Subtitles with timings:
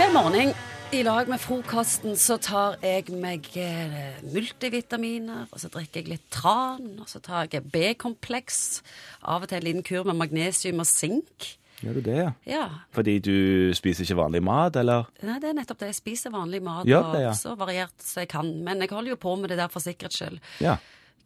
[0.00, 0.54] Hver morgen
[0.96, 6.30] i lag med frokosten så tar jeg meg eh, multivitaminer, og så drikker jeg litt
[6.32, 8.80] tran, og så tar jeg B-kompleks,
[9.20, 11.50] av og til en liten kur med magnesium og sink.
[11.82, 12.30] Gjør du det, ja?
[12.48, 12.62] Ja,
[12.96, 15.10] Fordi du spiser ikke vanlig mat, eller?
[15.20, 15.90] Nei, det er nettopp det.
[15.92, 17.36] Jeg spiser vanlig mat, ja, og det, ja.
[17.36, 18.48] så variert som jeg kan.
[18.64, 20.40] Men jeg holder jo på med det der for sikkerhets skyld.
[20.64, 20.78] Ja.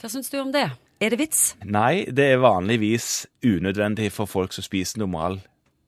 [0.03, 0.67] Hva syns du om det?
[0.99, 1.47] Er det vits?
[1.63, 5.45] Nei, det er vanligvis unødvendig for folk som spiser normal,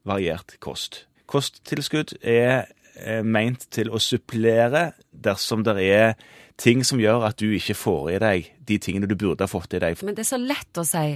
[0.07, 1.03] variert kost.
[1.31, 2.67] Kosttilskudd er
[2.97, 6.12] eh, meint til å supplere dersom det er
[6.61, 9.77] ting som gjør at du ikke får i deg de tingene du burde ha fått
[9.77, 9.98] i deg.
[10.07, 11.09] Men det er så lett å si.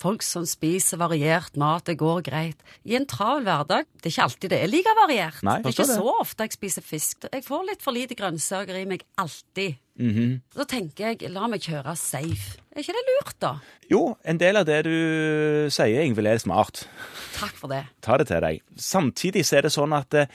[0.00, 2.60] Folk som spiser variert mat, det går greit.
[2.84, 5.40] I en travel hverdag, det er ikke alltid det er like variert.
[5.46, 5.96] Nei, det er ikke det.
[6.00, 7.26] så ofte jeg spiser fisk.
[7.32, 9.78] Jeg får litt for lite grønnsaker i meg alltid.
[10.00, 10.40] Mhm.
[10.56, 12.58] Da tenker jeg, la meg kjøre safe.
[12.74, 13.52] Er ikke det lurt, da?
[13.90, 14.94] Jo, en del av det du
[15.70, 16.86] sier, Ingvild, er smart.
[17.36, 17.84] Takk for det.
[18.02, 18.62] Ta det til deg.
[18.76, 20.26] Samtidig så er det sånn at eh,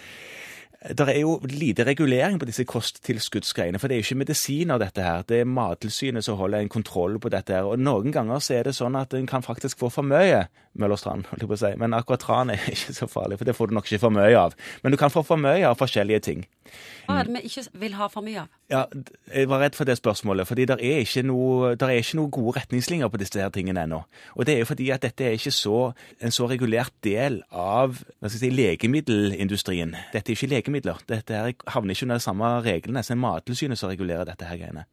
[0.79, 5.03] det er jo lite regulering på disse kosttilskuddsgreiene, for det er jo ikke medisiner, dette
[5.03, 5.25] her.
[5.27, 7.67] Det er Mattilsynet som holder en kontroll på dette her.
[7.67, 10.45] Og noen ganger så er det sånn at en kan faktisk få for mye
[10.79, 11.73] Møllerstrand, holdt jeg på å si.
[11.81, 14.31] Men akkurat tran er ikke så farlig, for det får du nok ikke for mye
[14.39, 14.55] av.
[14.83, 16.47] Men du kan få for mye av forskjellige ting.
[17.07, 18.51] Hva er det vi ikke vil ha for mye av?
[18.69, 18.83] Ja,
[19.33, 22.53] jeg var redd for det spørsmålet, fordi det er ikke noe, er ikke noe gode
[22.59, 24.03] retningslinjer på disse her tingene ennå.
[24.35, 25.79] Og det er jo fordi at dette er ikke så,
[26.21, 27.97] en så regulert del av
[28.29, 29.95] si, legemiddelindustrien.
[30.13, 31.01] Dette er ikke legemidler.
[31.09, 31.41] Dette
[31.73, 34.85] havner ikke under de samme reglene som Mattilsynet som regulerer dette her greiene.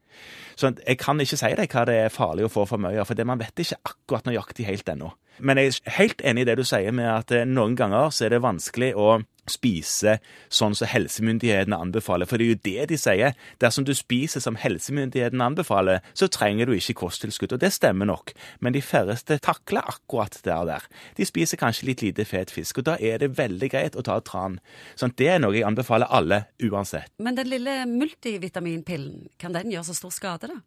[0.56, 3.08] Så jeg kan ikke si deg hva det er farlig å få for mye av,
[3.08, 5.12] for det man vet ikke akkurat nøyaktig helt ennå.
[5.38, 8.24] Men jeg er helt enig i det du sier med at eh, noen ganger så
[8.26, 9.18] er det vanskelig å
[9.50, 10.18] spise
[10.52, 12.28] sånn som helsemyndighetene anbefaler.
[12.28, 13.36] For det er jo det de sier.
[13.62, 17.56] Dersom du spiser som helsemyndighetene anbefaler, så trenger du ikke kosttilskudd.
[17.56, 18.34] Og det stemmer nok.
[18.60, 20.88] Men de færreste takler akkurat det der.
[21.16, 24.18] De spiser kanskje litt lite fet fisk, og da er det veldig greit å ta
[24.24, 24.58] tran.
[24.98, 27.12] Sånn, det er noe jeg anbefaler alle uansett.
[27.22, 30.60] Men den lille multivitaminpillen, kan den gjøre så stor skade, da?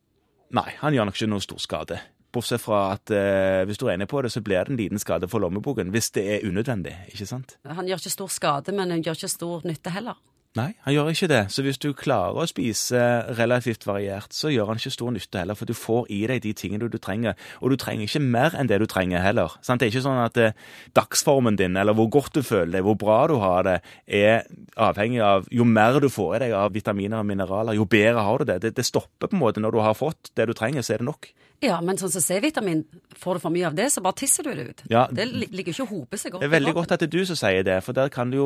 [0.58, 2.00] Nei, han gjør nok ikke noe stor skade.
[2.34, 5.30] Bortsett fra at eh, hvis du regner på det, så blir det en liten skade
[5.32, 7.56] for lommeboken hvis det er unødvendig, ikke sant?
[7.66, 10.20] Han gjør ikke stor skade, men han gjør ikke stor nytte heller.
[10.58, 11.40] Nei, han gjør ikke det.
[11.54, 13.00] Så hvis du klarer å spise
[13.38, 16.54] relativt variert, så gjør han ikke stor nytte heller, for du får i deg de
[16.58, 17.38] tingene du trenger.
[17.62, 19.54] Og du trenger ikke mer enn det du trenger heller.
[19.62, 19.80] Sant?
[19.84, 20.58] Det er ikke sånn at eh,
[20.98, 23.78] dagsformen din, eller hvor godt du føler deg, hvor bra du har det,
[24.08, 28.26] er avhengig av Jo mer du får i deg av vitaminer og mineraler, jo bedre
[28.26, 28.60] har du det.
[28.66, 31.04] Det, det stopper på en måte når du har fått det du trenger, så er
[31.04, 31.30] det nok.
[31.60, 32.86] Ja, men sånn som C-vitamin,
[33.20, 34.84] får du for mye av det, så bare tisser du det ut.
[34.88, 35.02] Ja.
[35.12, 36.40] Det li- ligger ikke og hoper seg opp.
[36.40, 38.38] Det er veldig godt at det er du som sier det, for der kan du
[38.38, 38.46] jo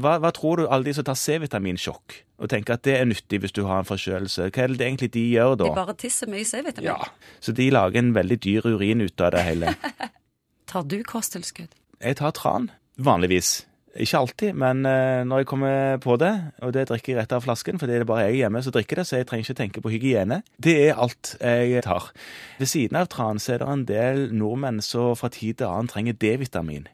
[0.00, 3.40] Hva, hva tror du alle de som tar C-vitaminsjokk, og tenker at det er nyttig
[3.42, 5.68] hvis du har en forkjølelse, hva er det egentlig de gjør da?
[5.68, 6.88] De bare tisser mye C-vitamin.
[6.88, 6.98] Ja,
[7.40, 9.76] så de lager en veldig dyr urin ut av det hele.
[10.70, 11.72] Tar du kosttilskudd?
[12.02, 13.62] Jeg tar tran, vanligvis.
[13.96, 17.46] Ikke alltid, men eh, når jeg kommer på det, og det drikker jeg rett av
[17.46, 19.84] flasken, fordi det er bare jeg hjemme som drikker det, så jeg trenger ikke tenke
[19.84, 20.42] på hygiene.
[20.60, 22.10] Det er alt jeg tar.
[22.58, 25.88] Ved siden av tran så er det en del nordmenn som fra tid til annen
[25.88, 26.90] trenger D-vitamin.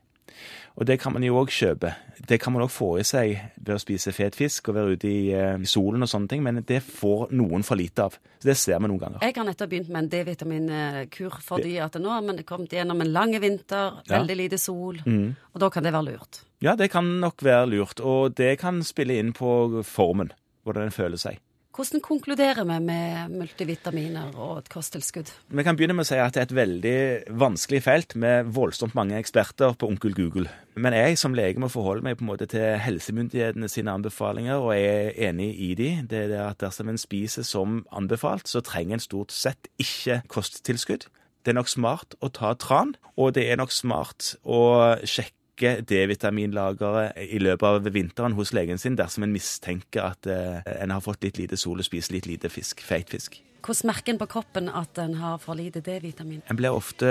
[0.80, 1.90] Og det kan man jo òg kjøpe.
[2.28, 5.08] Det kan man òg få i seg ved å spise fet fisk og være ute
[5.10, 8.16] i eh, solen og sånne ting, men det får noen for lite av.
[8.40, 9.20] Så det ser vi noen ganger.
[9.26, 13.12] Jeg har nettopp begynt med en D-vitaminkur fordi at nå har vi kommet gjennom en
[13.12, 14.18] lang vinter, Ja.
[14.18, 15.36] veldig lite sol, Mm.
[15.54, 16.40] og da kan det være lurt.
[16.60, 20.32] Ja, det kan nok være lurt, og det kan spille inn på formen,
[20.64, 21.38] hvordan en føler seg.
[21.72, 25.30] Hvordan konkluderer vi med multivitaminer og et kosttilskudd?
[25.48, 26.96] Vi kan begynne med å si at det er et veldig
[27.40, 30.52] vanskelig felt med voldsomt mange eksperter på onkel Google.
[30.76, 34.76] Men jeg som lege må forholde meg på en måte til helsemyndighetene sine anbefalinger, og
[34.76, 35.90] jeg er enig i de.
[36.10, 40.20] Det er det at dersom en spiser som anbefalt, så trenger en stort sett ikke
[40.28, 41.08] kosttilskudd.
[41.40, 44.60] Det er nok smart å ta tran, og det er nok smart å
[45.08, 50.94] sjekke D-vitaminlageret i løpet av vinteren hos legen sin dersom en mistenker at eh, en
[50.94, 53.40] har fått litt lite sol og spiser litt lite fisk, feit fisk.
[53.62, 56.42] Hvordan merker en på kroppen at en har for lite D-vitamin?
[56.50, 57.06] En blir ofte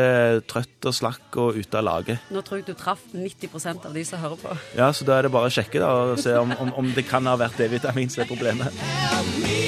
[0.52, 2.28] trøtt og slakk og ute av laget.
[2.28, 4.60] Nå tror jeg du traff 90 av de som hører på.
[4.76, 7.08] Ja, så da er det bare å sjekke da, og se om, om, om det
[7.08, 8.84] kan ha vært D-vitamin som er problemet.
[9.12, 9.61] Help me